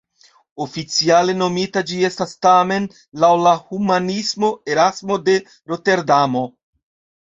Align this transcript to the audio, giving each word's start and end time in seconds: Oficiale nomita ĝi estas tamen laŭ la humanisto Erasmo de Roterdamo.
Oficiale 0.63 1.35
nomita 1.41 1.83
ĝi 1.91 1.99
estas 2.09 2.33
tamen 2.47 2.89
laŭ 3.27 3.31
la 3.45 3.55
humanisto 3.69 4.53
Erasmo 4.75 5.23
de 5.31 5.41
Roterdamo. 5.51 6.49